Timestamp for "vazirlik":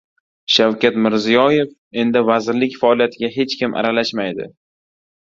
2.29-2.77